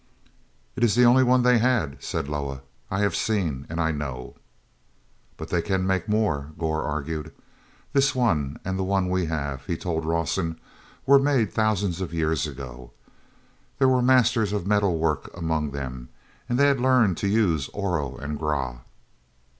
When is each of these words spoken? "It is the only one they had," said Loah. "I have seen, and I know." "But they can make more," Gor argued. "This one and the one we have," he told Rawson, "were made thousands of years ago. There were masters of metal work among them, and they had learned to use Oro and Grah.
"It 0.75 0.83
is 0.83 0.95
the 0.95 1.03
only 1.05 1.23
one 1.23 1.43
they 1.43 1.59
had," 1.59 2.01
said 2.01 2.27
Loah. 2.27 2.61
"I 2.89 3.01
have 3.01 3.15
seen, 3.15 3.67
and 3.69 3.79
I 3.79 3.91
know." 3.91 4.35
"But 5.37 5.49
they 5.49 5.61
can 5.61 5.85
make 5.85 6.09
more," 6.09 6.53
Gor 6.57 6.81
argued. 6.81 7.31
"This 7.93 8.15
one 8.15 8.57
and 8.65 8.79
the 8.79 8.83
one 8.83 9.09
we 9.09 9.27
have," 9.27 9.63
he 9.67 9.77
told 9.77 10.03
Rawson, 10.07 10.59
"were 11.05 11.19
made 11.19 11.53
thousands 11.53 12.01
of 12.01 12.15
years 12.15 12.47
ago. 12.47 12.93
There 13.77 13.89
were 13.89 14.01
masters 14.01 14.53
of 14.53 14.65
metal 14.65 14.97
work 14.97 15.29
among 15.37 15.69
them, 15.69 16.09
and 16.49 16.57
they 16.57 16.65
had 16.65 16.81
learned 16.81 17.15
to 17.17 17.27
use 17.27 17.69
Oro 17.69 18.17
and 18.17 18.39
Grah. 18.39 18.79